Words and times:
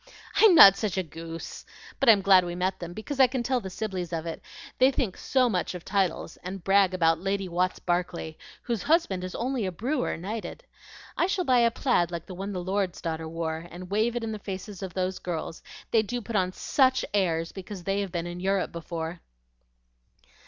"I'm 0.37 0.55
not 0.55 0.75
such 0.77 0.97
a 0.97 1.03
goose! 1.03 1.63
But 1.99 2.09
I'm 2.09 2.23
glad 2.23 2.43
we 2.43 2.55
met 2.55 2.79
them, 2.79 2.91
because 2.91 3.19
I 3.19 3.27
can 3.27 3.43
tell 3.43 3.59
the 3.59 3.69
Sibleys 3.69 4.11
of 4.11 4.25
it. 4.25 4.41
They 4.79 4.89
think 4.89 5.15
so 5.15 5.47
much 5.47 5.75
of 5.75 5.85
titles, 5.85 6.37
and 6.37 6.63
brag 6.63 6.95
about 6.95 7.19
Lady 7.19 7.47
Watts 7.47 7.77
Barclay, 7.77 8.35
whose 8.63 8.81
husband 8.81 9.23
is 9.23 9.35
only 9.35 9.63
a 9.67 9.71
brewer 9.71 10.17
knighted. 10.17 10.63
I 11.15 11.27
shall 11.27 11.45
buy 11.45 11.59
a 11.59 11.69
plaid 11.69 12.09
like 12.09 12.25
the 12.25 12.33
one 12.33 12.51
the 12.51 12.63
lord's 12.63 12.99
daughter 12.99 13.29
wore, 13.29 13.67
and 13.69 13.91
wave 13.91 14.15
it 14.15 14.23
in 14.23 14.31
the 14.31 14.39
faces 14.39 14.81
of 14.81 14.95
those 14.95 15.19
girls; 15.19 15.61
they 15.91 16.01
do 16.01 16.19
put 16.19 16.35
on 16.35 16.51
SUCH 16.51 17.05
airs 17.13 17.51
because 17.51 17.83
they 17.83 18.01
have 18.01 18.11
been 18.11 18.25
in 18.25 18.39
Europe 18.39 18.71
before." 18.71 19.19